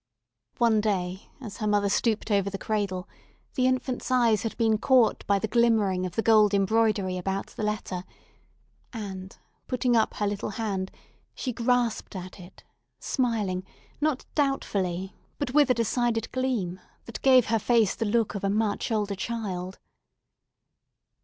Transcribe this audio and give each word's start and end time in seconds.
One 0.57 0.81
day, 0.81 1.29
as 1.39 1.57
her 1.57 1.67
mother 1.67 1.87
stooped 1.87 2.31
over 2.31 2.49
the 2.49 2.57
cradle, 2.57 3.07
the 3.53 3.67
infant's 3.67 4.09
eyes 4.09 4.41
had 4.41 4.57
been 4.57 4.79
caught 4.79 5.23
by 5.27 5.37
the 5.37 5.47
glimmering 5.47 6.07
of 6.07 6.15
the 6.15 6.23
gold 6.23 6.55
embroidery 6.55 7.19
about 7.19 7.49
the 7.49 7.61
letter; 7.61 8.03
and 8.91 9.37
putting 9.67 9.95
up 9.95 10.15
her 10.15 10.25
little 10.25 10.49
hand 10.57 10.89
she 11.35 11.53
grasped 11.53 12.15
at 12.15 12.39
it, 12.39 12.63
smiling, 12.99 13.63
not 14.01 14.25
doubtfully, 14.33 15.13
but 15.37 15.53
with 15.53 15.69
a 15.69 15.75
decided 15.75 16.31
gleam, 16.31 16.79
that 17.05 17.21
gave 17.21 17.45
her 17.53 17.59
face 17.59 17.93
the 17.93 18.05
look 18.05 18.33
of 18.33 18.43
a 18.43 18.49
much 18.49 18.91
older 18.91 19.13
child. 19.15 19.77